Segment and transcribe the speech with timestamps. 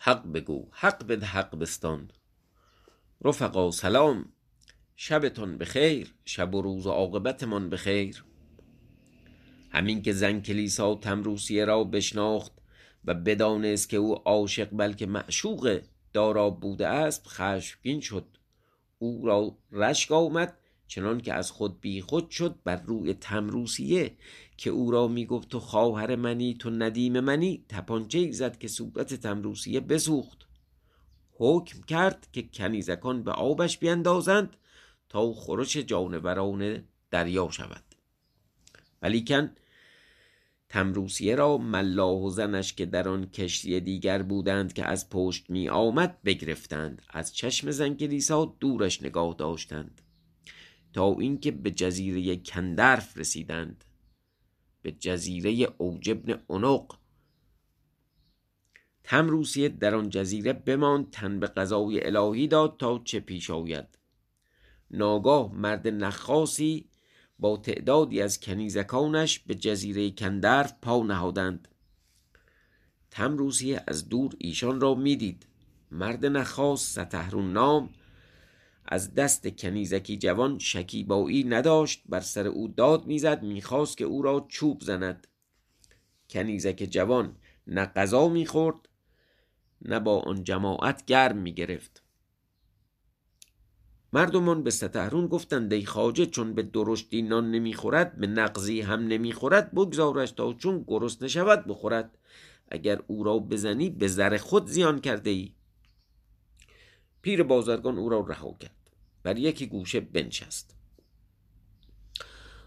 [0.00, 2.10] حق بگو حق بده حق بستان.
[3.24, 4.32] رفقا سلام
[4.96, 8.24] شبتان بخیر شب و روز و عاقبتمان بخیر.
[9.70, 12.52] همین که زن کلیسا تمروسیه را بشناخت
[13.04, 15.80] و بدانست که او عاشق بلکه معشوق
[16.12, 18.26] دارا بوده است خشمگین شد.
[18.98, 20.58] او را رشک آمد
[20.88, 24.16] چنان که از خود بی خود شد بر روی تمروسیه
[24.56, 27.64] که او را می‌گفت تو خواهر منی تو ندیم منی.
[27.68, 30.48] تپانچه زد که صورت تمروسیه بسوخت.
[31.32, 34.56] حکم کرد که کنیزکان به آبش بیندازند
[35.08, 37.84] تا خورش جانوران دریا شود.
[39.02, 39.50] ولیکن
[40.68, 45.68] تمروسیه را ملاح و زنش که در آن کشتی دیگر بودند که از پشت می
[45.68, 47.02] آمد بگرفتند.
[47.10, 50.00] از چشم زنگلیسا دورش نگاه داشتند.
[50.92, 53.84] تا اینکه به جزیره کندرف رسیدند.
[54.82, 56.96] به جزیره اوجبن اونق
[59.04, 63.98] تمروسیه در آن جزیره بماند تن به قضای الهی داد تا چه پیش آید.
[64.90, 66.88] ناگاه مرد نخاسی
[67.38, 71.68] با تعدادی از کنیزکانش به جزیره کندرف پا نهادند.
[73.10, 75.46] تمروسیه از دور ایشان را می‌دید.
[75.90, 77.90] مرد نخاس ستهرون نام
[78.90, 84.46] از دست کنیزکی جوان شکیبایی نداشت بر سر او داد می‌زد می‌خواست که او را
[84.48, 85.26] چوب زند.
[86.30, 88.88] کنیزک جوان نه غذا می‌خورد
[89.82, 92.02] نه با آن جماعت گرم می‌گرفت.
[94.12, 99.72] مردمان به ستهرون گفتند ای خاجه چون به درشتی نان نمی‌خورد به نقضی هم نمی‌خورد
[99.74, 102.18] بگذارش تا چون گرسنه شود بخورد.
[102.70, 105.52] اگر او را بزنی به زر خود زیان کرده ای.
[107.22, 108.77] پیر بازرگان او را رها کرد.
[109.28, 110.76] بر یکی گوشه بنشست.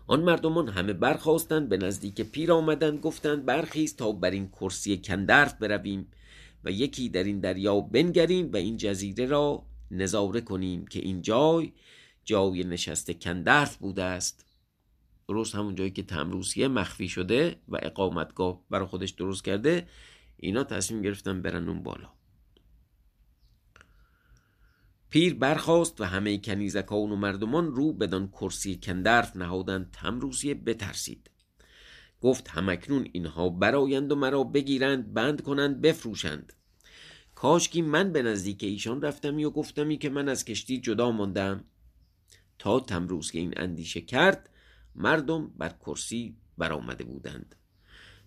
[0.07, 5.53] آن مردمان همه برخواستند به نزدیک پیر آمدند گفتند برخیز تا بر این کرسی کندرف
[5.53, 6.07] برویم
[6.63, 11.71] و یکی در این دریا بنگریم و این جزیره را نظاره کنیم که این جای
[12.23, 14.45] جای نشست کندرف بوده است.
[15.27, 19.87] درست همون جایی که تمروسیه مخفی شده و اقامتگاه برای خودش درست کرده
[20.37, 22.20] اینا تصمیم گرفتن برن اون بالا.
[25.11, 31.29] پیر برخواست و همه کنیزکان و مردمان رو بدان کرسی کندرف نهادند تمروسیه بترسید.
[32.21, 36.53] گفت همکنون اینها برایند و مرا بگیرند بند کنند بفروشند.
[37.35, 41.63] کاشکی من به نزدیک ایشان رفتمی و گفتمی که من از کشتی جدا ماندم.
[42.59, 44.49] تا تمروز این اندیشه کرد
[44.95, 47.55] مردم بر کرسی برآمده بودند.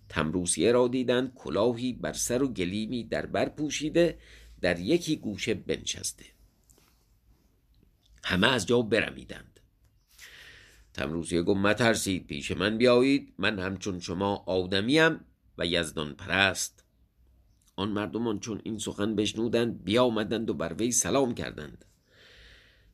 [0.09, 4.19] تمروسیه را دیدند کلاهی بر سر و گلیمی در بر پوشیده
[4.61, 6.34] در یکی گوشه بنشسته.
[8.27, 9.59] همه از جا برمیدند
[10.93, 13.33] تمروسیه گفت مترسید پیش من بیایید.
[13.37, 15.19] من همچون شما آدمیم
[15.57, 16.83] و یزدان پرست
[17.75, 21.85] آن مردمان چون این سخن بشنودند بیامدند و بر وی سلام کردند.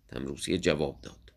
[0.08, 1.34] تمروسیه جواب داد.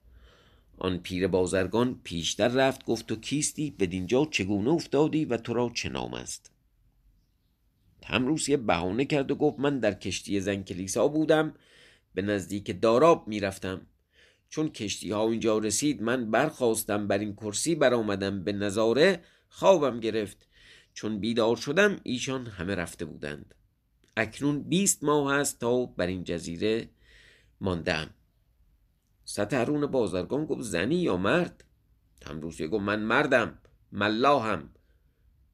[0.78, 5.88] آن پیر بازرگان پیشتر رفت گفت تو کیستی بدینجا چگونه افتادی و تو را چه
[5.88, 6.50] نام است؟
[8.02, 11.54] تمروسیه بهانه کرد و گفت من در کشتی زن کلیسا بودم.
[12.14, 13.86] به نزدیک داراب می‌رفتم.
[14.48, 20.48] چون کشتی ها اینجا رسید من برخواستم بر این کرسی برآمدم به نظاره خوابم گرفت.
[20.94, 23.54] چون بیدار شدم ایشان همه رفته بودند.
[24.16, 26.88] اکنون بیست ماه است تا بر این جزیره
[27.60, 28.10] ماندم.
[29.24, 31.64] سترون بازرگان گفت زنی یا مرد؟
[32.20, 33.58] تمروسیه گفت من مردم
[33.92, 34.70] ملاهم.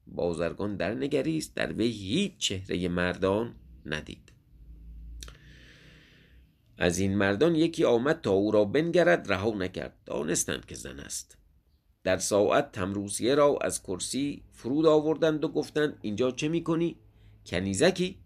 [0.06, 3.54] بازرگان در نگریست در وی هیچ چهره مردان
[3.86, 4.32] ندید.
[6.80, 9.96] از این مردان یکی آمد تا او را بنگرد رها نکرد.
[10.06, 11.38] دانستند که زن است.
[12.04, 16.96] در ساعت تمروسیه را از کرسی فرود آوردند و گفتند اینجا چه می‌کنی؟
[17.46, 18.18] کنیزکی؟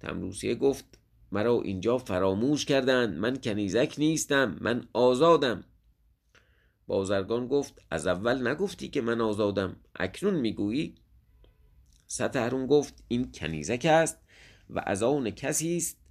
[0.00, 0.84] تمروسیه گفت
[1.32, 3.18] مرا اینجا فراموش کردند.
[3.18, 5.64] من کنیزک نیستم من آزادم.
[6.86, 9.76] بازرگان گفت از اول نگفتی که من آزادم.
[9.94, 10.94] اکنون می‌گویی؟
[12.06, 14.18] ستهرون گفت این کنیزک است
[14.70, 16.05] و از آن کسی است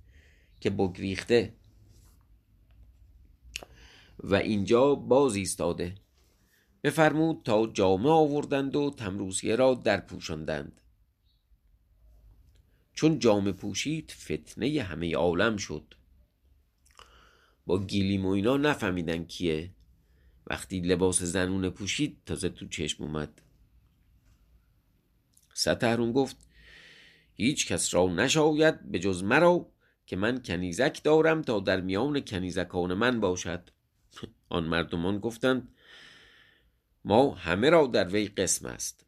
[0.60, 1.54] که بگریخته.
[4.20, 5.96] و اینجا باز ایستاده.
[6.84, 10.82] بفرمود تا جامه آوردند و تمروسیه را در پوشندند
[12.94, 15.94] چون جامه پوشید فتنه همه عالم شد.
[17.66, 19.72] با گیلیم و اینا نفهمیدن کیه.
[20.48, 23.42] وقتی لباس زنونه پوشید تازه تو چشم اومد.
[25.54, 26.38] ستهرون گفت
[27.34, 29.72] هیچ کس را نشاید به جز مرا
[30.06, 33.70] که من کنیزک دارم تا در میان کنیزکان من باشد.
[34.50, 35.76] آن مردمان گفتند
[37.06, 39.06] ما همه را در وی قسم است.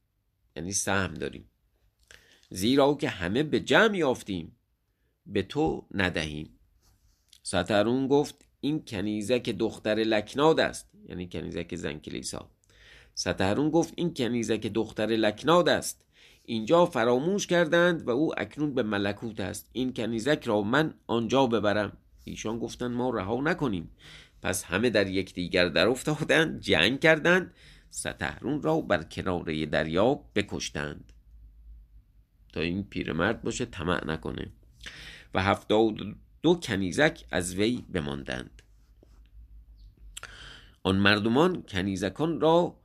[0.55, 1.49] یعنی سهم داریم.
[2.49, 4.57] زیرا که همه به جمع یافتیم
[5.25, 6.59] به تو ندهیم.
[7.43, 10.89] سترون گفت این کنیزک دختر لکناد است.
[11.09, 12.51] یعنی کنیزک زن کلیسا
[13.17, 16.06] سترون گفت این کنیزک دختر لکناد است.
[16.49, 19.69] اینجا فراموش کردند و او اکنون به ملکوت است.
[19.73, 21.97] این کنیزک را من آنجا ببرم.
[22.23, 23.91] ایشان گفتند ما رها نکنیم.
[24.41, 27.53] پس همه در یکدیگر در افتادند جنگ کردند
[27.89, 31.13] ستهرون را بر کناره دریا بکشتند.
[32.53, 34.51] تا این پیرمرد باشه طمع نکنه.
[35.33, 35.95] و هفتاد
[36.41, 38.61] دو کنیزک از وی بماندند.
[40.83, 42.79] آن مردمان کنیزکان را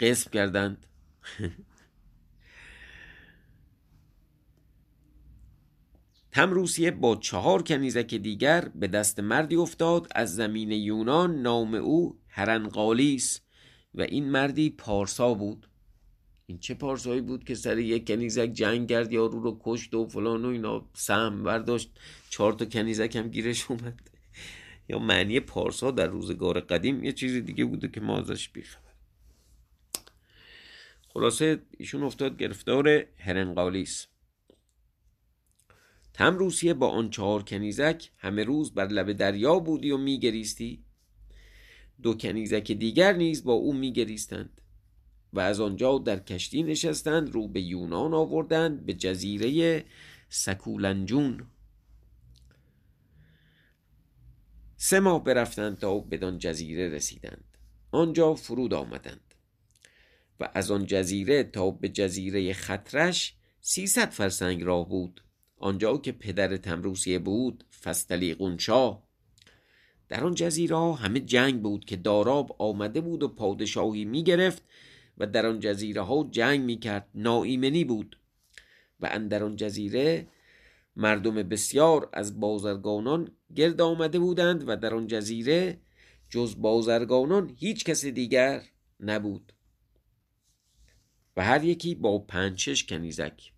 [0.00, 0.86] قسم کردند.
[6.36, 13.40] تمروسیه با چهار کنیزک دیگر به دست مردی افتاد از زمین یونان نام او هرنقالیس
[13.94, 15.68] و این مردی پارسا بود.
[16.46, 20.44] این چه پارسایی بود که سر یک کنیزک جنگ کرد یارو رو کشت و فلان
[20.44, 21.90] و اینا سهم برداشت
[22.30, 24.00] چهار تا کنیزک هم گیرش اومد.
[24.88, 28.92] یا معنی پارسا در روزگار قدیم یه چیز دیگه بوده که ما ازش بیخبر.
[31.08, 34.06] خلاصه ایشون افتاد گرفتار هرنقالیس.
[36.16, 40.84] تم روسیه با آن چهار کنیزک همه روز بر لب دریا بودی و میگریستی؟
[42.02, 44.60] دو کنیزک دیگر نیز با او میگریستند
[45.32, 49.84] و از آنجا در کشتی نشستند رو به یونان آوردند به جزیره
[50.28, 51.46] سکولنجون.
[54.76, 57.58] سه ماه برفتند تا بدان جزیره رسیدند.
[57.90, 59.34] آنجا فرود آمدند
[60.40, 65.20] و از آن جزیره تا به جزیره خطرش سیصد فرسنگ راه بود.
[65.58, 68.98] آنجا که پدر تمروسیه بود فستلی قونشا
[70.08, 74.62] در آن جزیره همه جنگ بود که داراب آمده بود و پادشاهی می گرفت
[75.18, 78.18] و در آن جزیره ها جنگ می کرد ناایمنی بود.
[79.00, 80.26] و اندر آن جزیره
[80.96, 85.78] مردم بسیار از بازرگانان گرد آمده بودند و در آن جزیره
[86.30, 88.62] جز بازرگانان هیچ کس دیگر
[89.00, 89.52] نبود.
[91.36, 93.55] و هر یکی با پنج شش کنیزک.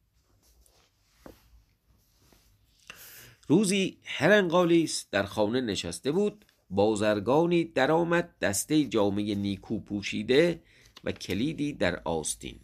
[3.50, 10.62] روزی هرنقالیس در خانه نشسته بود بازرگانی درآمد دسته جامعه نیکو پوشیده
[11.04, 12.60] و کلیدی در آستین.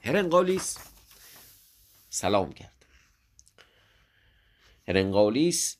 [0.00, 0.78] هرنقالیس
[2.10, 2.86] سلام کرد.
[4.88, 5.76] هرنقالیس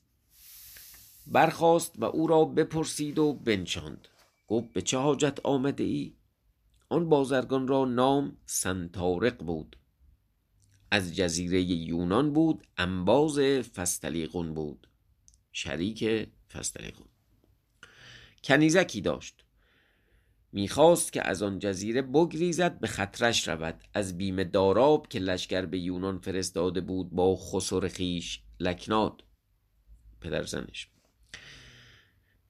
[1.27, 4.09] برخاست و او را بپرسید و بنشاند.
[4.49, 6.15] گفت به چه حاجت آمده ای؟
[6.89, 9.77] آن بازرگان را نام سنتارق بود.
[10.93, 13.39] از جزیره یونان بود انباز
[13.75, 14.89] فستلیقون بود.
[15.53, 17.07] شریک فستلیقون.
[18.45, 19.45] کنیزکی داشت.
[20.53, 23.85] می‌خواست که از آن جزیره بگریزد به خطرش رود.
[23.95, 29.25] از بیم داراب که لشکر به یونان فرستاده بود با خسر خیش لکناد.
[30.21, 30.89] پدر زنش.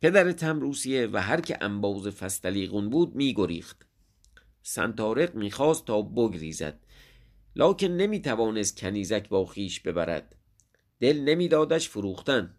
[0.01, 3.87] پدر تمروسیه و هر که انباز فستلیقون بود میگریخت.
[4.63, 6.81] سنتارق می‌خواست تا بگریزد.
[7.57, 10.37] لاکن نمی‌توانست کنیزک با خیش ببرد.
[11.01, 12.57] دل نمیدادش فروختن.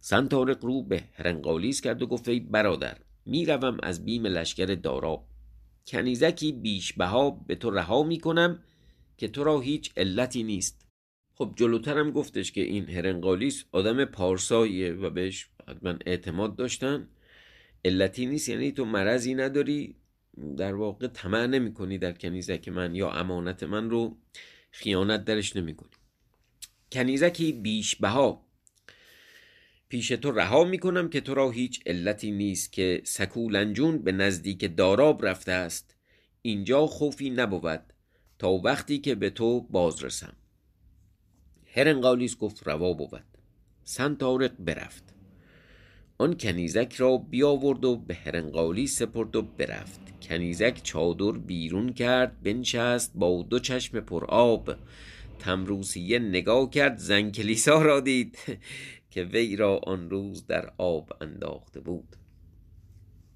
[0.00, 5.28] سنتارق رو به هرنقالیس کرد و گفت ای برادر می‌روم از بیم لشکر داراب
[5.86, 8.62] کنیزکی بیش بها به تو رها می‌کنم
[9.16, 10.86] که تو را هیچ علتی نیست.
[11.34, 17.08] خب جلوترم گفتش که این هرنقالیس آدم پارساییه و بهش حتما اعتماد داشتن.
[17.84, 19.96] علتی نیست یعنی تو مرضی نداری.
[20.56, 24.16] در واقع طمع نمی کنی در کنیزک من یا امانت من رو
[24.70, 25.90] خیانت درش نمی کنی
[26.92, 28.46] کنیزکی بیش بها.
[29.88, 34.76] پیش تو رها می کنم که تو را هیچ علتی نیست که سکولنجون به نزدیک
[34.76, 35.94] داراب رفته است.
[36.42, 37.92] اینجا خوفی نبود
[38.38, 40.36] تا وقتی که به تو باز رسم
[41.74, 43.24] هرنقالیس گفت روا بود.
[43.84, 45.15] سنتارق برفت.
[46.18, 50.00] آن کنیزک را بیاورد و به هرنقالی سپرد و برفت.
[50.22, 54.74] کنیزک چادر بیرون کرد بنشست با دو چشم پر آب.
[55.38, 58.38] تمروسیه نگاه کرد زن کلیسا را دید
[59.10, 62.16] که وی را آن روز در آب انداخته بود.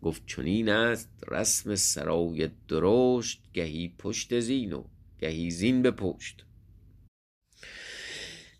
[0.03, 4.85] گفت چنین است رسم سرای درشت گهی پشت زین و
[5.19, 6.45] گهی زین به پشت.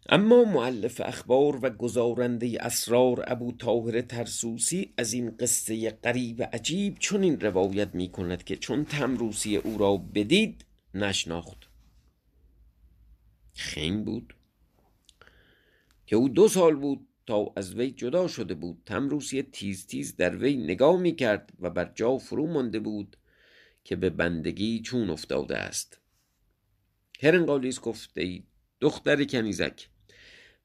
[0.09, 7.23] اما معلف اخبار و گزارنده اسرار ابو طاهر ترسوسی از این قصه قریب عجیب چون
[7.23, 10.65] این روایت می کند که چون تمروسی او را بدید
[10.95, 11.71] نشناخت.
[13.55, 14.35] خیم بود.
[16.07, 18.83] که او دو سال بود تا از وی جدا شده بود.
[18.87, 23.17] تمروسی تیز تیز در وی نگاه می کرد و بر جا فرو مانده بود
[23.85, 26.01] که به بندگی چون افتاده است.
[27.23, 28.43] هرنگالیس گفته
[28.81, 29.90] دختر کنیزک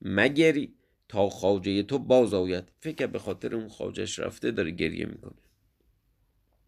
[0.01, 0.73] مگری
[1.09, 5.35] تا خاجه تو باز آید فکر به خاطر اون خاجش رفته داره گریه می‌کنه.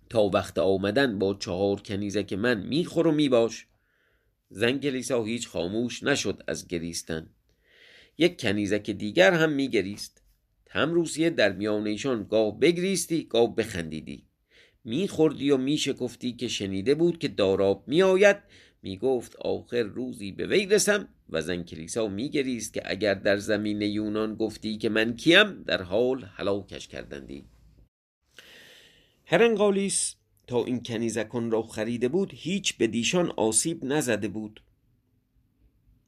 [0.09, 3.67] تا وقت آمدن با چهار کنیزک من میخور و میباش.
[4.49, 7.29] زن کلیسا هیچ خاموش نشد از گریستن.
[8.17, 10.21] یک کنیزک دیگر هم میگریست.
[10.69, 14.27] هم روسیه در میان ایشان گاه بگریستی گاه بخندیدی.
[14.83, 18.37] میخوردی و میشکفتی که شنیده بود که داراب میآید.
[18.81, 21.09] می‌گفت آخر روزی به وی رسم.
[21.29, 26.25] و زن کلیسا میگریست که اگر در زمین یونان گفتی که من کیم در حال
[26.35, 27.45] هلاکش کردندی.
[29.25, 30.15] هرنگالیس
[30.47, 34.61] تا این کنیزکان را خریده بود هیچ به دیشان آسیب نزده بود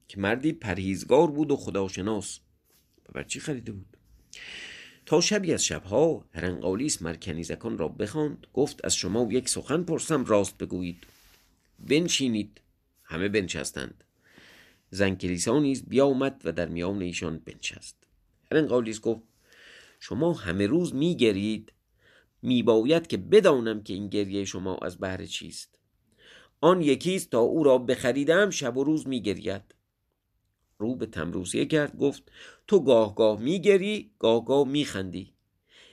[0.08, 2.40] که مردی پرهیزگار بود و خداشناس.
[3.14, 3.98] بر چی خریده بود؟
[5.06, 10.58] تا شبی از شبها هرنقالیس مرکنیزکان را بخواند گفت از شما یک سخن پرسم راست
[10.58, 11.08] بگویید.
[11.80, 12.62] بنشینید.
[13.04, 14.04] همه بنشستند.
[14.92, 17.96] زن کلیسا نیز بیامد و در میان ایشان بنشست.
[18.52, 19.22] هرنقالیس گفت
[20.00, 21.74] شما همه روز میگرید؟
[22.42, 25.80] میباید که بدانم که این گریه شما از بهر چیست.
[26.62, 29.76] آن یکیست تا او را بخریدم شب و روز میگرید.
[30.78, 32.32] رو به تمروسیه کرد گفت
[32.68, 35.34] تو گاه گاه میگری گاه گاه میخندی.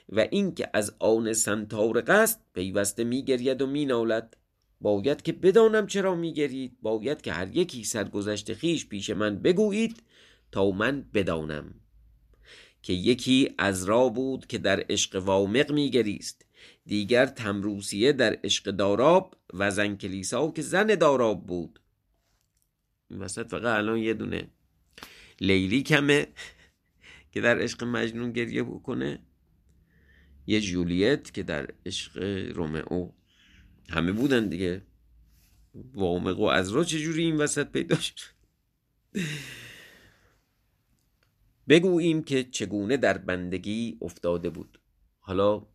[0.08, 4.36] و اینکه از آن سنتار قصد پیوسته میگرید و مینالد.
[4.80, 6.76] باید که بدانم چرا میگرید.
[6.82, 10.02] باید که هر یکی سرگذشت خیش پیش من بگویید
[10.52, 11.74] تا من بدانم
[12.82, 16.46] که یکی از را بود که در عشق وامق میگریست.
[16.86, 21.80] دیگر تمروسیه در عشق داراب و زن کلیسا که زن داراب بود.
[23.10, 24.48] این وسط فقط الان یه دونه
[25.40, 26.26] لیلی کمه
[27.32, 29.18] که در عشق مجنون گریه بکنه.
[30.46, 32.18] یه جولیت که در عشق
[32.54, 33.08] رومئو
[33.88, 34.82] همه بودن دیگه.
[35.94, 38.14] وامق و ازرا چجوری این وسط پیدا شد؟
[41.68, 44.80] بگوییم که چگونه در بندگی افتاده بود.
[45.18, 45.66] حالا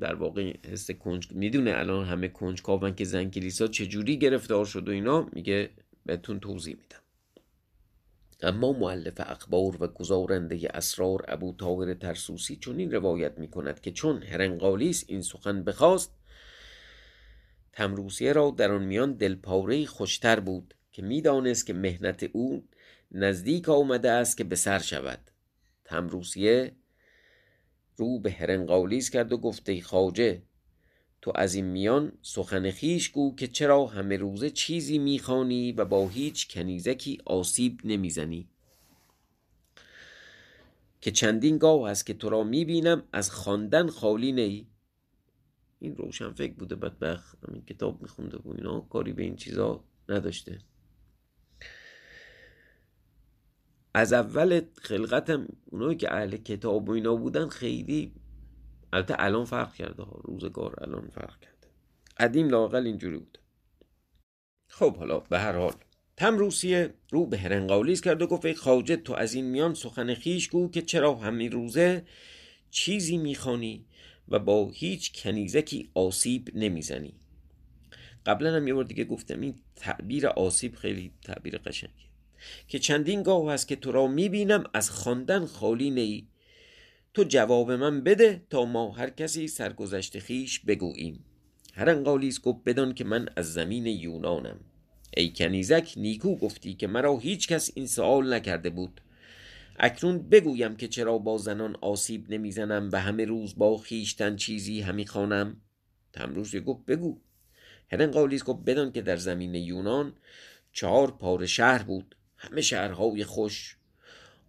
[0.00, 4.92] در واقع حس کنج می‌دونه الان همه کنجکاون که زن کلیسا چجوری گرفتار شد و
[4.92, 5.70] اینا میگه
[6.06, 7.02] بهتون توضیح میدم.
[8.42, 14.22] اما معلف اخبار و گزارنده اسرار ابو طاهر ترسوسی چنین روایت می کند که چون
[14.22, 16.14] هرنقالیس این سخن بخواست
[17.72, 22.64] تمروسیه را در آن میان دلپاره خوشتر بود که می‌دانست که مهنت او
[23.10, 25.30] نزدیک آمده است که به سر شود.
[25.84, 26.72] تمروسیه
[27.96, 30.42] رو به هرنقالیس کرد و گفته خاجه
[31.22, 36.08] تو از این میان سخن خیش گو که چرا همه روزه چیزی می‌خوانی و با
[36.08, 38.48] هیچ کنیزکی آسیب نمی‌زنی.
[41.00, 44.66] که چندین گاه است که تو را می‌بینم از خواندن خالی نی
[45.82, 50.58] این روشن فکر بوده بدبخت همین کتاب میخونده و اینا کاری به این چیزا نداشته.
[53.94, 58.12] از اول خلقتم اونایی که اهل کتاب و اینا بودن خیلی
[58.92, 61.68] البته الان فرق کرده ها روزگار الان فرق کرده.
[62.18, 63.38] قدیم لاقل اینجوری بود.
[64.66, 65.74] خب حالا به هر حال
[66.16, 68.54] تم روسیه رو به هرنقالیز کرد و گفت ای
[68.96, 72.04] تو از این میان سخن خیش گو که چرا همین روزه
[72.70, 73.86] چیزی می‌خوانی؟
[74.28, 77.14] و با هیچ کنیزکی آسیب نمی‌زنی.
[78.26, 81.92] قبلا هم یه بار دیگه گفتم این تعبیر آسیب خیلی تعبیر قشنگه.
[82.68, 86.28] که چندین گاه هست که تو را می‌بینم از خواندن خالی نی.
[87.14, 91.24] تو جواب من بده تا ما هر کسی سرگذشت خیش بگوییم.
[91.74, 94.60] هر انقالیز گفت بدان که من از زمین یونانم.
[95.16, 99.00] ای کنیزک نیکو گفتی که مرا هیچ کس این سوال نکرده بود.
[99.78, 105.06] اکنون بگویم که چرا با زنان آسیب نمی‌زنم و همه روز با خیشتن چیزی همی
[105.06, 105.60] خوانم؟
[106.12, 107.20] تمروز گفت بگو.
[107.92, 110.14] هرنقالیز گفت بدان که در زمین یونان
[110.72, 112.16] چهار پار شهر بود.
[112.36, 113.76] همه شهرهای خوش.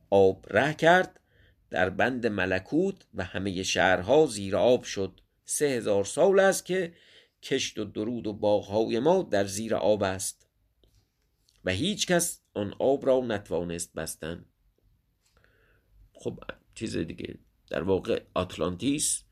[0.10, 1.20] آب ره کرد
[1.70, 5.22] در بند ملکوت و همه شهرها زیر آب شد.
[5.46, 6.94] سه هزار سال است که
[7.44, 10.48] کشت و درود و باغهای ما در زیر آب است.
[11.66, 14.46] و هیچ کس آن آب را نتوانست بستن.
[16.24, 16.40] خب
[16.76, 17.36] چیز دیگه.
[17.70, 19.24] در واقع آتلانتیس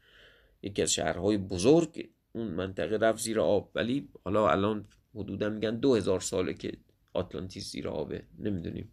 [0.64, 3.72] یکی از شهرهای بزرگ اون منطقه رفت زیر آب.
[3.76, 6.72] ولی حالا الان حدودا میگن دو هزار ساله که
[7.14, 8.24] آتلانتیس زیر آبه.
[8.40, 8.92] نمی‌دونیم.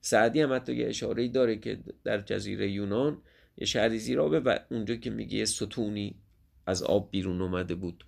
[0.00, 3.22] سعدی هم حتی یه اشاره داره که در جزیره یونان
[3.56, 6.14] یه شهری زیر آبه و اونجا که میگه یه ستونی
[6.66, 8.04] از آب بیرون اومده بود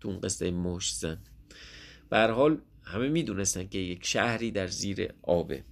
[0.00, 1.18] تو اون قصه مش زن.
[2.10, 5.64] به حال همه می‌دونستن که یک شهری در زیر آبه.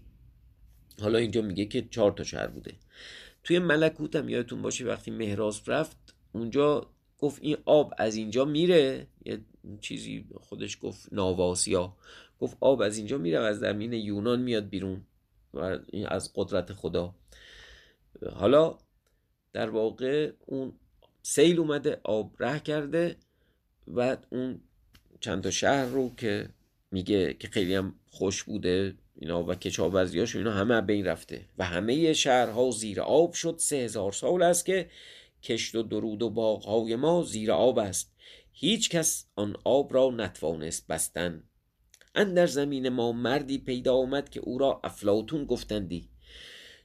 [1.01, 2.75] حالا اینجا میگه که چهار تا شهر بوده.
[3.45, 6.87] توی ملکوت هم یادتون باشه وقتی مهراز رفت اونجا
[7.19, 9.07] گفت این آب از اینجا میره.
[9.25, 9.41] یه
[9.81, 11.97] چیزی خودش گفت ناواسیا.
[12.41, 15.03] گفت آب از اینجا میره از زمین یونان میاد بیرون
[15.55, 17.15] و از قدرت خدا.
[18.33, 18.79] حالا
[19.53, 20.73] در واقع اون
[21.23, 23.17] سیل اومده آب ره کرده
[23.87, 24.61] و اون
[25.21, 26.49] چند تا شهر رو که
[26.91, 28.95] میگه که خیلی هم خوش بوده.
[29.17, 31.49] اینا و کشاورزیاش اینا همه به این رفته.
[31.59, 33.57] و همه شهرها زیر آب شد.
[33.59, 34.91] سه هزار سال است که
[35.43, 38.13] کشت و درود و باغهای ما زیر آب است.
[38.53, 41.45] هیچ کس آن آب را نتوانست بستن.
[42.15, 46.09] اندر زمین ما مردی پیدا آمد که او را افلاتون گفتندی.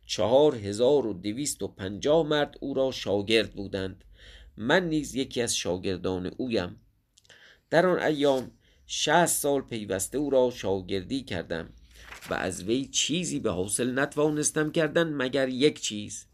[0.06, 4.04] چهار هزار و دویست و پنجاه مرد او را شاگرد بودند.
[4.58, 6.82] من نیز یکی از شاگردان اویم.
[7.70, 8.52] در آن ایام
[8.86, 11.74] شهست سال پیوسته او را شاگردی کردم.
[12.30, 16.26] و از وی چیزی به حاصل نتوانستم کردن مگر یک چیز.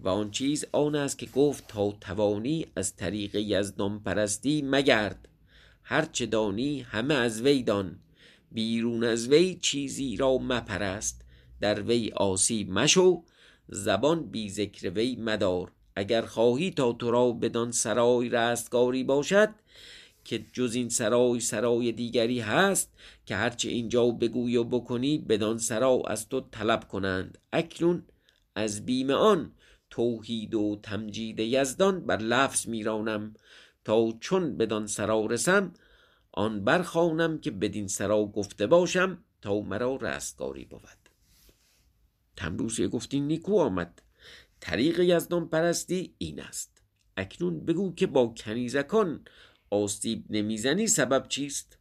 [0.00, 5.28] و آن چیز آن است که گفت تا توانی از طریق یزدان پرستی مگرد.
[5.82, 7.98] هرچه دانی همه از وی دان.
[8.52, 11.22] بیرون از وی چیزی را مپرست.
[11.60, 13.22] در وی آسیب مشو.
[13.68, 15.72] زبان بی ذکر وی مدار.
[15.96, 19.48] اگر خواهی تا تو را بدان سرای رستگاری باشد
[20.26, 22.92] که جز این سرای سرای دیگری هست
[23.26, 27.38] که هرچه اینجا بگوی و بکنی بدان سرا از تو طلب کنند.
[27.52, 28.02] اکنون
[28.54, 29.52] از بیم آن
[29.90, 33.34] توحید و تمجید یزدان بر لفظ میرانم.
[33.84, 35.72] تا چون بدان سرا رسم
[36.32, 41.10] آن برخوانم که بدین سرا گفته باشم تا مرا رستگاری بود.
[42.36, 44.02] تمروز گفتی نیکو آمد.
[44.60, 46.82] طریق یزدان پرستی این است.
[47.16, 49.24] اکنون بگو که با کنیزکان
[49.70, 51.78] آسیب نمی‌زنی سبب چیست؟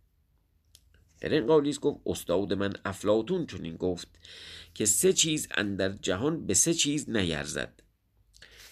[1.47, 4.07] قالیس گفت استاد من افلاتون چنین گفت
[4.73, 7.83] که سه چیز اندر جهان به سه چیز نیرزد.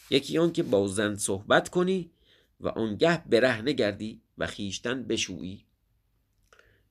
[0.09, 2.11] یکی آن که با زن صحبت کنی
[2.59, 5.65] و آنگه برهنه گردی و خیشتن بشویی.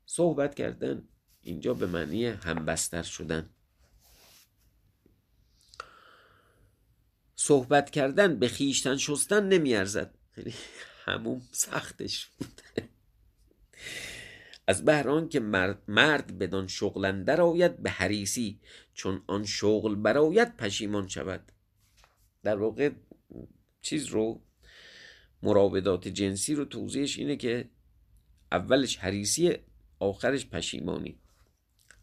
[0.07, 1.09] صحبت کردن
[1.43, 3.51] اینجا به معنی همبستر شدن.
[7.37, 10.15] صحبت کردن به خیشتن شستن نمیارزد.
[11.05, 12.61] همون سختش بود.
[14.67, 17.05] از بهران که مرد, مرد بدان شغل
[17.41, 18.61] آید به حریسی
[18.95, 21.53] چون آن شغل براید پشیمان شود.
[22.43, 22.91] در واقع
[23.81, 24.43] چیز رو
[25.43, 27.69] مراودات جنسی رو توضیحش اینه که
[28.53, 29.57] اولش حریسی
[29.99, 31.19] آخرش پشیمانی.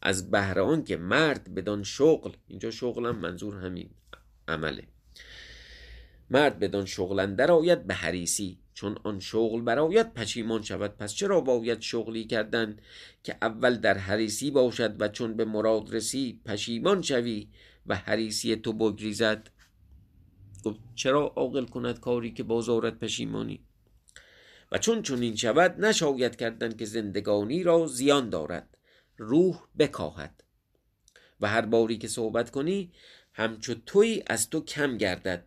[0.02, 3.90] از بهران که مرد بدان شغل اینجا شغلم منظور همین
[4.48, 4.88] عمله.
[6.30, 10.96] مرد بدان اندر آید به حریسی چون آن شغل برایت پشیمان شود.
[10.96, 12.76] پس چرا باید شغلی کردن
[13.24, 17.48] که اول در حریسی باشد و چون به مراد رسی پشیمان شوی
[17.86, 19.50] و حریسی تو بگریزد؟
[20.94, 23.64] چرا عاقل کند کاری که بازارت پشیمانی؟
[24.72, 28.76] و چون چون این شود نشاید کردن که زندگانی را زیان دارد
[29.16, 30.44] روح بکاهد.
[31.40, 32.92] و هر باری که صحبت کنی
[33.32, 35.44] همچو توی از تو کم گردد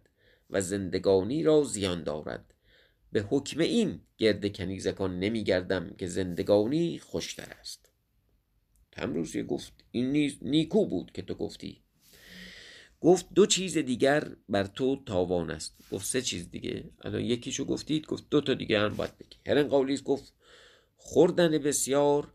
[0.49, 2.52] و زندگانی را زیان دارد.
[3.13, 7.91] به حکم این گرد کنیزکان نمیگردم که زندگانی خوشتر است.
[8.91, 11.81] تمروزی گفت این نیز نیکو بود که تو گفتی.
[13.01, 15.77] گفت دو چیز دیگر بر تو تاوان است.
[15.91, 16.83] گفت سه چیز دیگه.
[17.01, 19.37] الان یکیشو گفتید گفت دو تا دیگه هم باید بگی.
[19.47, 20.33] هرن قولیس گفت
[20.97, 22.33] خوردن بسیار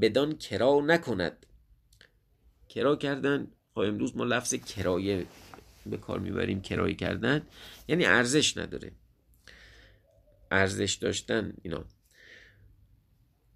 [0.00, 1.46] بدان کرا نکند.
[2.68, 5.26] کرا کردن خب امروز ما لفظ کرایه
[5.86, 7.46] به کار می‌بریم کرایه کردن
[7.88, 8.92] یعنی ارزش نداره.
[10.50, 11.84] ارزش داشتن اینا.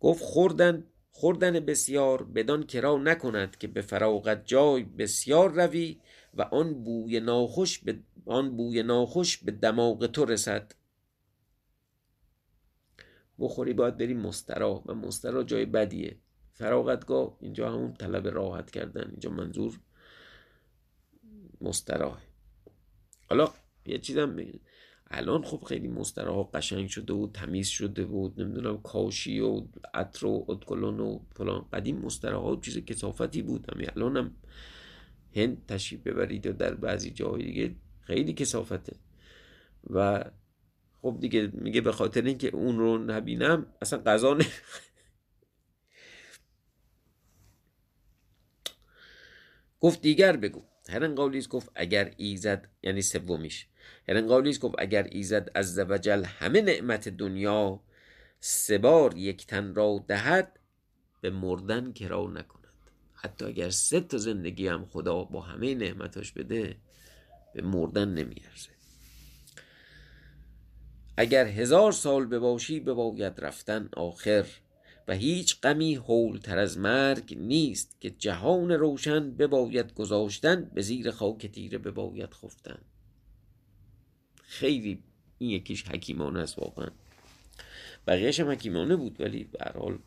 [0.01, 6.01] گفت خوردن خوردن بسیار بدان کرا نکند که به فراغت جای بسیار روی
[6.35, 10.73] و آن بوی ناخوش به آن بوی ناخوش به دماغ تو رسد.
[13.39, 16.19] بخوری باید بریم مسترا و مسترا جای بدیه.
[16.53, 19.11] فراغتگاه اینجا همون طلب راحت کردن.
[19.11, 19.81] اینجا منظور
[21.61, 22.21] مستراح
[23.29, 23.49] حالا
[23.87, 24.37] یه چیزم
[25.11, 29.63] الان خب خیلی مستراح قشنگ شده و تمیز شده بود نمی‌دونم کاشی و
[29.95, 31.67] عطر و ادکلون و فلان.
[31.73, 33.73] قدیم مستراح چیز کسافتی بود.
[33.75, 34.37] همین الان هم
[35.37, 38.97] هند تشریف ببرید و در بعضی جاهای دیگه خیلی کسافته
[39.91, 40.25] و
[41.03, 44.39] خب دیگه میگه به خاطر اینکه اون رو نبینم اصلا غذا
[49.81, 50.63] گفت دیگر بگو.
[50.91, 53.67] هرنقالیس گفت اگر ایزد یعنی سومیش.
[54.09, 57.81] هرنقالیس گفت اگر ایزد از وجل همه نعمت دنیا
[58.41, 60.61] سه بار یک تن را دهد
[61.21, 62.69] به مردن کرا نکند.
[63.15, 66.77] حتی اگر سه تا زندگی هم خدا با همه نعمتاش بده
[67.55, 68.71] به مردن نمیارزه.
[71.17, 74.47] اگر هزار سال بباشی بباید رفتن آخر.
[75.09, 81.47] و هیچ غمی هولتر از مرگ نیست که جهان روشن بباید گذاشتن به زیر خاک
[81.47, 82.79] تیره بباید خفتن.
[84.43, 85.03] خیلی
[85.39, 86.89] این یکیش حکیمانه است واقعا.
[88.07, 89.99] بقیهش هم حکیمانه بود ولی به حال.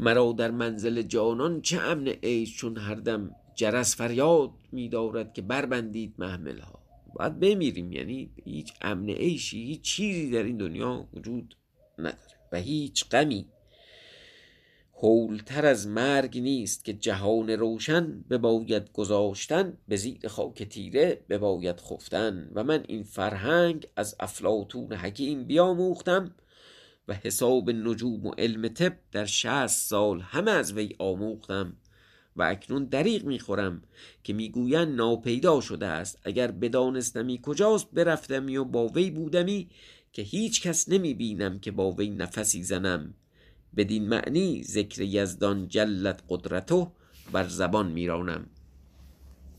[0.00, 6.14] مرا در منزل جانان چه امن عیش چون هر دم جرس فریاد میدارد که بربندید
[6.18, 6.79] محمل ها
[7.14, 7.92] باید بمیریم.
[7.92, 11.56] یعنی هیچ امن عیشی هیچ چیزی در این دنیا وجود
[11.98, 13.46] نداره و هیچ غمی
[15.02, 22.50] هولتر از مرگ نیست که جهان روشن بباید گذاشتن به زیر خاک تیره بباید خفتن.
[22.54, 26.34] و من این فرهنگ از افلاتون حکیم بیاموختم
[27.08, 31.76] و حساب نجوم و علم طب در شهست سال همه از وی آموختم.
[32.36, 33.82] و اکنون دریغ می‌خورم
[34.24, 36.18] که می‌گویند ناپیدا شده است.
[36.24, 39.68] اگر بدانستمی کجاست برفتمی و با وی بودمی
[40.12, 43.14] که هیچ کس نمی بینم که با وی نفسی زنم.
[43.76, 46.92] بدین معنی ذکر یزدان جلت قدرتو
[47.32, 48.46] بر زبان میرانم.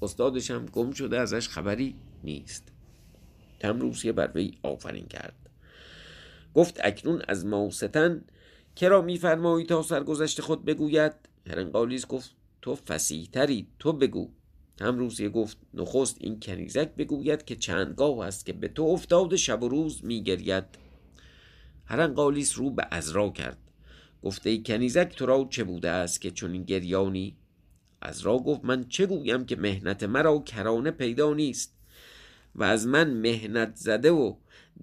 [0.01, 2.71] استادشم گم شده ازش خبری نیست.
[3.59, 5.35] تمروسیه بر وی آفرین کرد.
[6.53, 8.23] گفت اکنون از ماستن
[8.75, 11.13] کرا میفرمایی تا سرگذشت خود بگوید؟
[11.47, 14.29] هرنقالیز گفت تو فسیحتری تو بگو.
[14.81, 19.63] هم روسیه گفت نخست این کنیزک بگوید که چندگاه است که به تو افتاد شب
[19.63, 20.65] و روز میگرید.
[21.85, 23.57] هرنقالیس رو به ازرا کرد.
[24.23, 27.37] گفته ای کنیزک تو را چه بوده است که چون این گریانی؟
[28.01, 31.75] از را گفت من چه گویم که مهنت مرا کرانه پیدا نیست
[32.55, 34.35] و از من مهنت زده و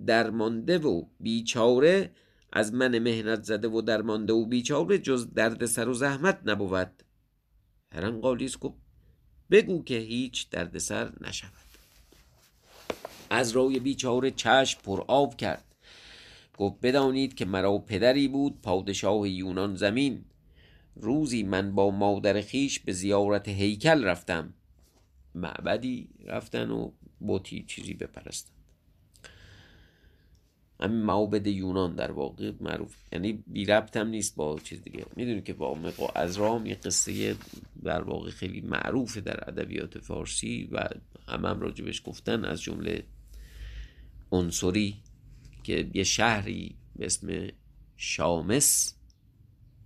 [0.06, 2.10] درمانده و بیچاره
[2.52, 7.02] از من مهنت زده و درمانده و بیچاره جز درد سر و زحمت نبود.
[7.92, 8.76] هرنقالیس گفت
[9.50, 11.52] بگو که هیچ دردسر نشود.
[13.30, 15.64] از روی بیچاره چشم پر آب کرد.
[16.58, 20.24] گفت بدانید که مرا پدری بود پادشاه یونان زمین.
[20.96, 24.54] روزی من با مادر خیش به زیارت هیکل رفتم.
[25.34, 28.57] معبدی رفتن و بوتی چیزی بپرستن
[30.80, 32.96] همین معابد یونان در واقع معروف.
[33.12, 35.06] یعنی بی ربط هم نیست با چیز دیگه.
[35.16, 35.78] می‌دونی که با
[36.14, 37.36] از رام یه قصه
[37.84, 40.88] در واقع خیلی معروف در ادبیات فارسی و
[41.28, 43.04] هم هم راجبش گفتن از جمله
[44.32, 45.02] عنصری
[45.62, 47.48] که یه شهری به اسم
[47.96, 48.94] شامس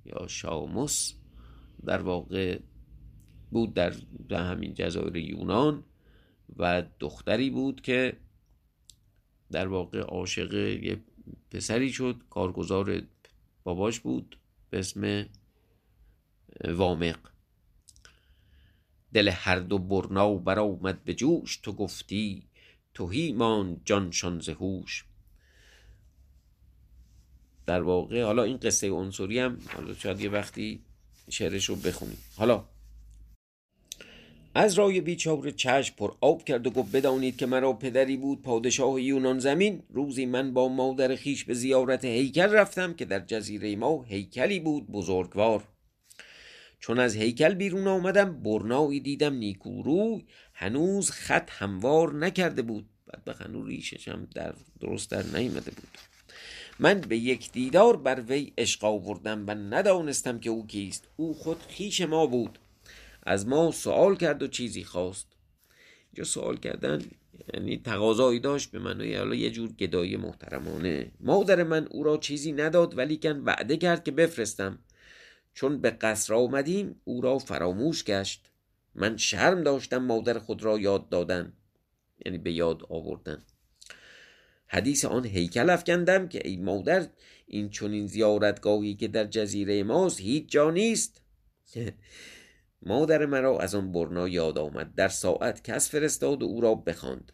[0.05, 1.13] یا شاموس
[1.85, 2.59] در واقع
[3.51, 3.93] بود در
[4.33, 5.85] همین جزایر یونان
[6.57, 8.17] و دختری بود که
[9.53, 11.01] در واقع عاشق یه
[11.51, 12.17] پسری شد.
[12.31, 13.03] کارگزار
[13.65, 14.39] باباش بود
[14.71, 15.27] به اسم
[16.65, 17.19] وامق.
[19.13, 21.57] دل هر دو برنا برآمد به جوش.
[21.57, 22.43] تو گفتی
[22.95, 25.05] توهیمان جانشان زهوش
[27.67, 30.85] در واقع حالا این قصه عنصری هم حالا شاید یه وقتی
[31.31, 32.19] شعرش رو بخونیم.
[32.37, 32.65] حالا
[34.55, 39.03] از رای بیچاره چشم پر آب کرد و گفت بدانید که مرا پدری بود پادشاه
[39.03, 39.83] یونان زمین.
[39.91, 44.87] روزی من با مادر خیش به زیارت هیکل رفتم که در جزیره ما هیکلی بود
[44.87, 45.65] بزرگوار.
[46.81, 50.23] چون از هیکل بیرون آمدم برنایی دیدم نیکورو
[50.55, 52.87] هنوز خط هموار نکرده بود.
[53.07, 55.99] بعد به خنو ریشش هم در درست در نیمده بود.
[56.79, 61.09] من به یک دیدار بر وی عشق آوردم و ندانستم که او کیست.
[61.17, 62.59] او خود خیش ما بود.
[63.23, 65.27] از ما سوال کرد و چیزی خواست.
[66.13, 67.03] اینجا سوال کردن
[67.55, 71.13] یعنی تقاضایی داشت به معنای حالا یه جور گدایی محترمانه.
[71.21, 74.79] مادر من او را چیزی نداد ولی کن وعده کرد که بفرستم.
[75.55, 78.51] چون به قصر آمدیم او را فراموش گشت.
[78.95, 81.53] من شرم داشتم مادر خود را یاد دادن
[82.27, 83.45] یعنی به یاد آوردن.
[84.67, 87.09] حدیث آن هیکل افکندم که ای مادر
[87.47, 91.23] این چنین زیارتگاهی که در جزیره ماست هیچ جا نیست.
[92.83, 94.95] مادر مرا از آن برنا یاد آمد.
[94.95, 97.33] در ساعت کس فرستاد و او را بخواند.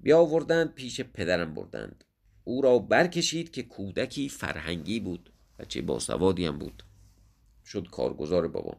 [0.00, 2.04] بیاوردند پیش پدرم بردند.
[2.44, 6.82] او را برکشید که کودکی فرهنگی بود بچه باسوادی هم بود.
[7.64, 8.76] شد کارگزار بابا.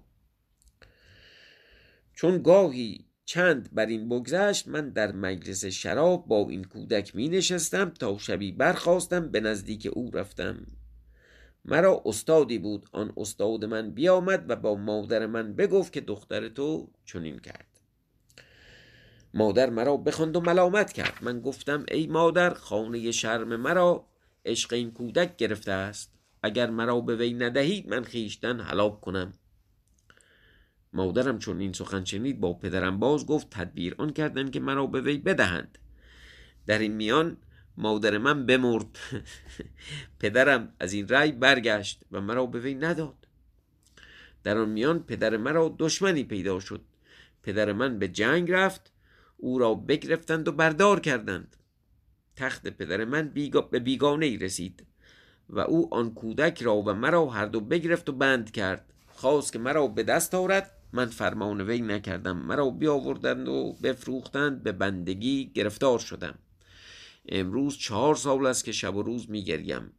[2.13, 7.89] چون گاهی چند بر این بگذشت من در مجلس شراب با این کودک می نشستم
[7.89, 10.65] تا شبی برخواستم به نزدیک او رفتم.
[11.65, 12.85] مرا استادی بود.
[12.91, 17.67] آن استاد من بیامد و با مادر من بگفت که دختر تو چنین کرد.
[19.33, 21.17] مادر مرا بخواند و ملامت کرد.
[21.21, 24.07] من گفتم ای مادر خانه شرم مرا
[24.45, 26.11] عشق این کودک گرفته است.
[26.43, 29.33] اگر مرا به وی ندهید من خیشتن هلاک کنم.
[30.93, 35.01] مادرم چون این سخن شنید با پدرم باز گفت تدبیر آن کردن که مرا به
[35.01, 35.77] وی بدهند.
[36.67, 37.37] در این میان
[37.77, 38.99] مادر من بمرد.
[40.19, 43.27] پدرم از این رأی برگشت و مرا به وی نداد.
[44.43, 46.81] در آن میان پدر مرا دشمنی پیدا شد.
[47.43, 48.91] پدر من به جنگ رفت
[49.37, 51.55] او را بگرفتند و بردار کردند.
[52.35, 53.33] تخت پدر من
[53.71, 54.85] به بیگانه ای رسید
[55.49, 58.93] و او آن کودک را و مرا هر دو بگرفت و بند کرد.
[59.07, 60.71] خواست که مرا به دست آورد.
[60.93, 62.37] من فرمان وی نکردم.
[62.37, 66.35] مرا بیاوردند و بفروختند به بندگی گرفتار شدم.
[67.29, 69.91] امروز چهار سال است که شب و روز میگریم.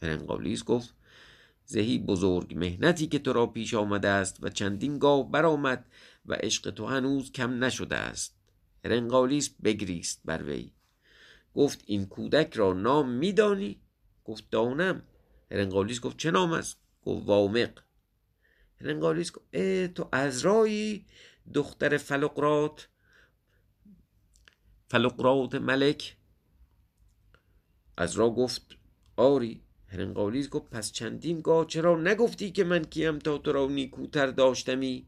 [0.00, 0.94] فرنگالیس گفت
[1.64, 5.86] زهی بزرگ مهنتی که تو را پیش آمده است و چندین گاه برآمد
[6.26, 8.36] و عشق تو هنوز کم نشده است.
[8.84, 10.72] هرنگالیس بگریست بر وی.
[11.54, 13.80] گفت این کودک را نام میدانی؟
[14.24, 15.02] گفت دانم.
[15.50, 17.78] هرنگالیس گفت چه نام است؟ گفت وامق.
[18.80, 21.06] هرنگالیس گفت اه تو ازرایی
[21.54, 22.88] دختر فلقرات؟
[24.92, 26.16] فلقرات ملک.
[27.96, 28.62] از را گفت
[29.16, 29.60] آری.
[29.86, 35.06] هرنگالیز گفت پس چندین گاه چرا نگفتی که من کیم تا تو را نیکوتر داشتمی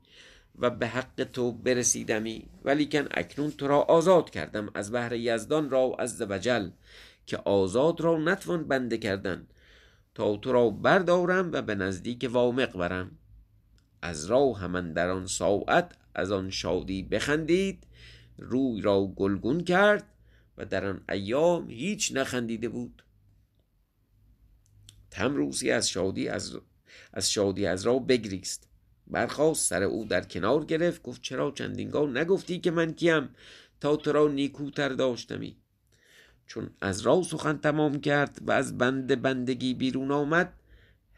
[0.58, 4.70] و به حق تو برسیدمی؟ ولیکن اکنون تو را آزاد کردم.
[4.74, 6.70] از بهر یزدان را از وجل
[7.26, 9.46] که آزاد را نتوان بنده کردن.
[10.14, 13.18] تا تو را بردارم و به نزدیک وامق برم.
[14.02, 17.86] از را همان در آن ساعت از آن شادی بخندید.
[18.38, 20.06] روی را گلگون کرد
[20.56, 23.02] و در آن ایام هیچ نخندیده بود.
[25.10, 26.58] تمروسی از شادی از,
[27.12, 28.68] از شادی از را بگریست.
[29.06, 33.28] برخواست سر او در کنار گرفت گفت چرا چندینگاه نگفتی که من کیم
[33.80, 35.56] تا تو را نیکوتر داشتمی؟
[36.46, 40.52] چون از را سخن تمام کرد و از بند بندگی بیرون آمد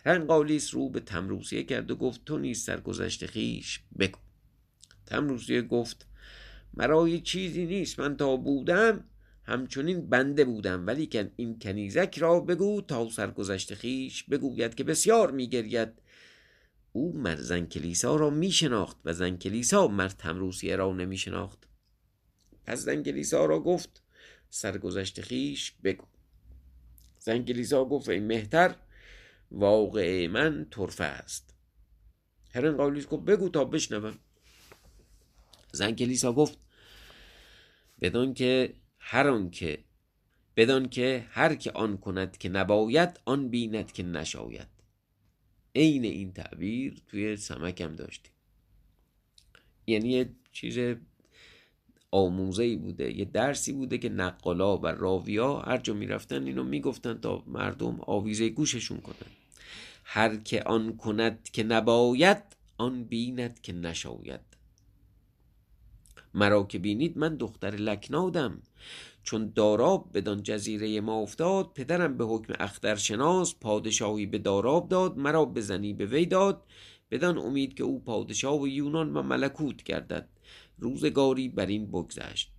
[0.05, 4.19] رنگالیس رو به تمروسیه کرد و گفت تو نیز سرگذشت خیش بگو.
[5.07, 6.07] تمروسیه گفت
[6.77, 8.01] مرا چیزی نیست.
[8.01, 9.05] من تا بودم
[9.43, 10.87] همچنین بنده بودم.
[10.87, 15.89] ولی که این کنیزک را بگو تا سرگذشت خیش بگوید که بسیار میگرید.
[16.93, 21.67] او مر زن کلیسا را میشناخت و زن کلیسا مر تمروسیه را نمیشناخت.
[22.65, 24.03] پس زن کلیسا را گفت
[24.51, 26.07] سرگذشت خیش بگو.
[27.19, 28.75] زن کلیسا گفت این مهتر
[29.51, 31.55] واقع من طرفه است.
[32.51, 34.19] هرن قولیس گفت بگو تا بشنوم.
[35.73, 36.59] زن کلیسا گفت
[38.01, 39.79] بدان که هر آن که
[40.57, 44.69] بدان که هر که آن کند که نباید آن بیند که نشاید.
[45.75, 48.33] عین این تعبیر توی سمکم داشتیم.
[49.87, 50.97] یعنی یه چیز
[52.11, 57.15] آموزه ای بوده یه درسی بوده که نقالا و راویا هر جا می‌رفتن اینو می‌گفتن
[57.15, 59.33] تا مردم آویزه گوششون کنن.
[60.05, 62.43] هر که آن کند که نباید
[62.79, 64.56] آن بیند که نشاید.
[66.35, 68.63] مرا که بینید من دختر لکنادم.
[69.23, 75.45] چون داراب بدان جزیره ما افتاد پدرم به حکم اخترشناس پادشاهی به داراب داد مرا
[75.45, 76.63] بزنی به وی داد
[77.11, 80.29] بدان امید که او پادشاه و یونان و ملکوت گردد.
[80.79, 82.53] روزگاری بر این بگذشت.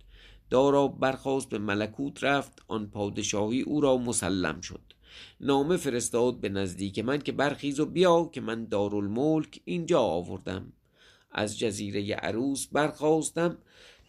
[0.50, 4.92] داراب برخواست به ملکوت رفت آن پادشاهی او را مسلم شد.
[5.40, 10.72] نامه فرستاد به نزدیک من که برخیز و بیا که من دارالملک اینجا آوردم.
[11.32, 13.58] از جزیره عروس برخواستم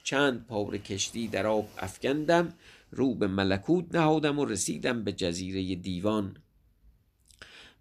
[0.04, 2.54] چند پاور کشتی در آب افکندم.
[2.92, 6.38] رو به ملکوت نهادم و رسیدم به جزیره دیوان.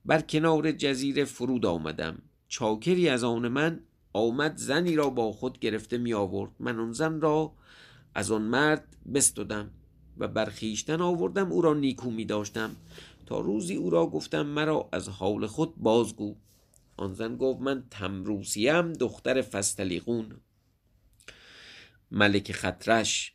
[0.05, 2.23] بر کنار جزیره فرود آمدم.
[2.49, 3.81] چاکری از آن من
[4.13, 6.51] آمد زنی را با خود گرفته می آورد.
[6.59, 7.53] من آن زن را
[8.15, 9.71] از آن مرد بستدم
[10.19, 11.53] و برخیشتن آوردم.
[11.53, 12.77] او را نیکو می داشتم.
[13.27, 16.37] تا روزی او را گفتم مرا از حال خود بازگو.
[16.99, 20.41] آن زن گفت من تمروسیم دختر فستلیقون
[22.11, 23.33] ملک خطرش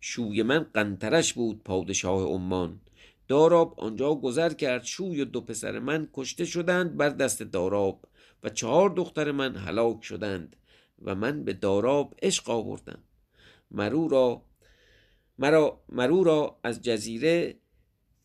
[0.00, 2.80] شوی من قنترش بود پادشاه عمان.
[3.28, 8.04] داراب آنجا گذر کرد شوی و دو پسر من کشته شدند بر دست داراب
[8.42, 10.56] و چهار دختر من هلاک شدند
[11.02, 12.98] و من به داراب عشق آوردم.
[13.70, 14.42] مرو را
[15.38, 17.56] مرا مرو را از جزیره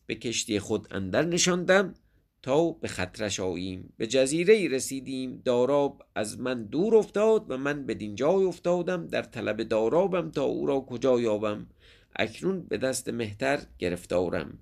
[0.06, 1.94] به کشتی خود اندر نشاندم
[2.42, 7.86] تا به خطرش آییم به جزیره ای رسیدیم داراب از من دور افتاد و من
[7.86, 9.08] به جای افتادم.
[9.08, 11.68] در طلب دارابم تا او را کجا یابم؟
[12.16, 14.60] اکنون به دست مهتر گرفتارم.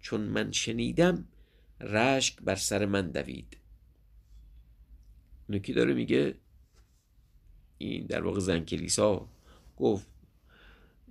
[0.00, 1.24] چون من شنیدم
[1.80, 3.56] رشک بر سر من دوید.
[5.48, 6.34] نکی داره میگه؟
[7.78, 9.28] این در واقع زن کلیسا
[9.76, 10.06] گفت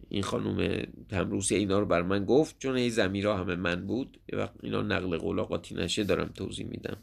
[0.10, 4.20] این خانم تمروسی اینا رو بر من گفت چون این زمیرا همه من بود.
[4.34, 6.98] یه وقت اینا نقل قولاقاتی نشه دارم توضیح میدم.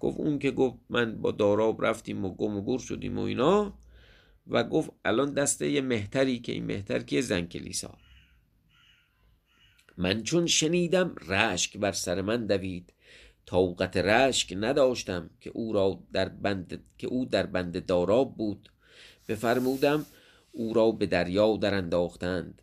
[0.00, 3.78] گفت اون که گفت من با داراب رفتیم و گم و گور شدیم و اینا.
[4.46, 7.94] و گفت الان دسته یه مهتری که این مهتر که زن کلیسا.
[9.96, 12.92] من چون شنیدم رشک بر سر من دوید.
[13.46, 18.68] طاقت رشک نداشتم که او را در بند که او در بند داراب بود.
[19.28, 20.06] بفرمودم
[20.56, 22.62] او را به دریا در انداختند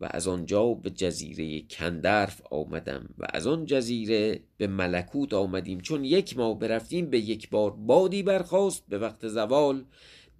[0.00, 5.80] و از آنجا به جزیره کندرف آمدم و از آن جزیره به ملکوت آمدیم.
[5.80, 9.84] چون یک ماه برفتیم به یک بار بادی برخاست به وقت زوال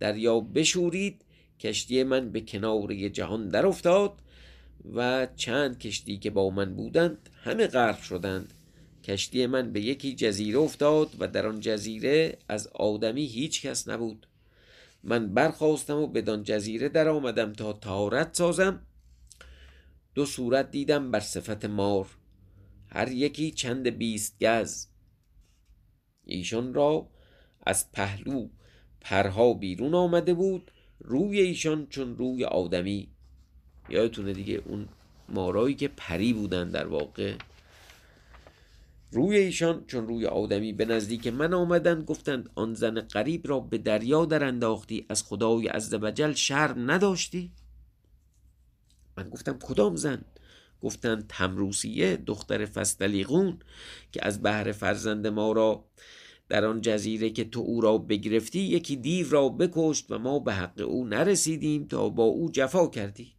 [0.01, 1.25] دریا بشورید.
[1.61, 4.13] کشتی من به کنار جهان در افتاد
[4.95, 8.55] و چند کشتی که با من بودند همه غرق شدند.
[9.05, 14.27] کشتی من به یکی جزیره افتاد و در آن جزیره از آدمی هیچ کس نبود.
[15.05, 18.87] من برخواستم و بدان جزیره در آمدم تا تهارت سازم.
[20.15, 22.07] دو صورت دیدم بر صفت مار.
[22.89, 24.87] هر یکی چند بیست گز.
[26.25, 27.09] ایشان را
[27.67, 28.49] از پهلو
[29.01, 33.09] پرها بیرون آمده بود روی ایشان چون روی آدمی.
[33.89, 34.89] یادتونه دیگه اون
[35.29, 37.35] مارایی که پری بودن در واقع.
[39.13, 43.79] روی ایشان چون روی آدمی به نزدیک من آمدند گفتند آن زن قریب را به
[43.79, 47.53] دریا در انداختی از خدای عزوجل شرم نداشتی؟
[49.17, 50.25] من گفتم کدام زن؟
[50.83, 53.59] گفتند تمروسیه دختر فستلیغون
[54.13, 55.85] که از بهر فرزند ما را
[56.49, 60.53] در آن جزیره که تو او را بگرفتی یکی دیو را بکشت و ما به
[60.53, 63.33] حق او نرسیدیم تا با او جفا کردی.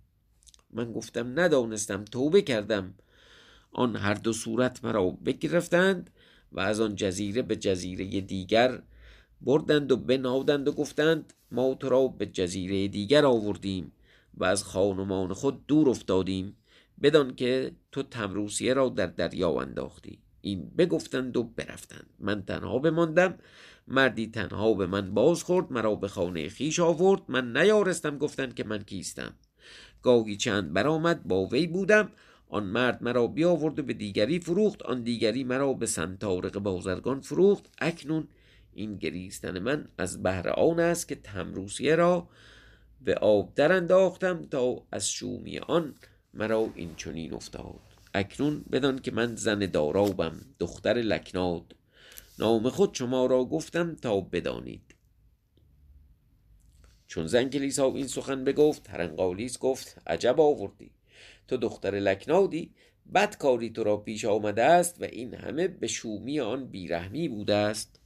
[0.71, 2.93] من گفتم ندانستم توبه کردم.
[3.73, 6.09] آن هر دو صورت مرا بگرفتند
[6.51, 8.81] و از آن جزیره به جزیره دیگر
[9.41, 13.91] بردند و بنادند و گفتند ما تو را به جزیره دیگر آوردیم
[14.33, 16.57] و از خانمان خود دور افتادیم
[17.01, 20.19] بدان که تو تمروسیه را در دریا انداختی.
[20.41, 22.09] این بگفتند و برفتند.
[22.19, 23.37] من تنها بماندم
[23.87, 27.21] مردی تنها به من باز خورد مرا به خانه خیش آورد.
[27.27, 29.33] من نیارستم گفتند که من کیستم.
[30.01, 32.09] گاهی چند برآمد با وی بودم.
[32.53, 37.69] آن مرد مرا بیاورد و به دیگری فروخت آن دیگری مرا به سنتارق بازرگان فروخت.
[37.81, 38.27] اکنون
[38.73, 42.27] این گریستن من از بهر آن است که تمروسیه را
[43.01, 45.95] به آب در انداختم تا از شومی آن
[46.33, 47.79] مرا این چنین افتاد.
[48.13, 51.75] اکنون بدان که من زن دارابم دختر لکناد.
[52.39, 54.95] نام خود شما را گفتم تا بدانید.
[57.07, 60.91] چون زن کلیسا این سخن بگفت هرنقالیس گفت عجب آوردی.
[61.47, 62.71] تو دختر لکنادی
[63.13, 67.55] بد کاری تو را پیش آمده است و این همه به شومی آن بیرحمی بوده
[67.55, 67.99] است.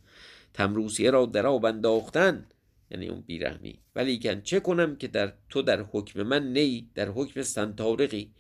[0.54, 2.46] تمروسیه را در آب انداختن
[2.92, 3.80] یعنی اون بیرحمی.
[3.96, 8.32] ولیکن چه کنم که در تو در حکم من نی در حکم سنتارقی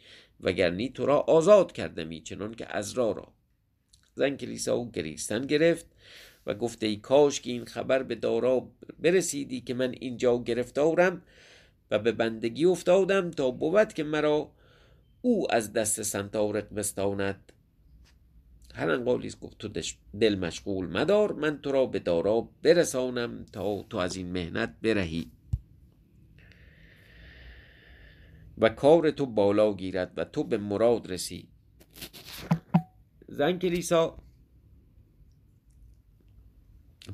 [0.41, 3.33] وگرنی تو را آزاد کردمی چنان که ازرا را.
[4.15, 5.85] زن کلیسا و گریستن گرفت
[6.45, 11.21] و گفته ای کاش که این خبر به دارا برسیدی که من اینجا گرفتارم
[11.91, 14.51] و به بندگی افتادم تا بود که مرا
[15.21, 17.51] او از دست سنتارق بستاند.
[18.75, 19.81] هر انقالیز گفت تو
[20.19, 25.31] دل مشغول مدار من تو را به دارا برسانم تا تو از این مهنت برهی.
[28.57, 31.47] و کار تو بالا گیرد و تو به مراد رسی.
[33.27, 34.17] زن کلیسا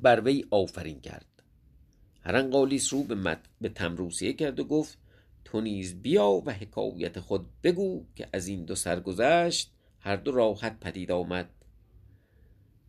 [0.02, 1.44] بر وی آفرین کرد.
[2.22, 3.48] هرنقالیس رو به, مد...
[3.62, 4.98] به تمروسیه کرد و گفت
[5.54, 10.80] تو نیز بیا و حکایت خود بگو که از این دو سرگذشت هر دو راحت
[10.80, 11.50] پدید آمد.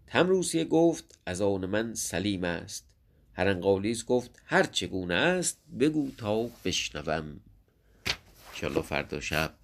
[0.07, 2.87] تمروسیه گفت از آن من سلیم است.
[3.33, 7.40] هرنقالیس گفت هر چگونه است بگو تا بشنوم.
[8.50, 9.55] انشالله فردا شب.